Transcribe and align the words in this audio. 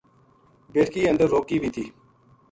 بیٹکی 0.73 1.01
اندر 1.09 1.27
روکی 1.33 1.57
وی 1.61 1.69
تھی۔ 1.75 1.85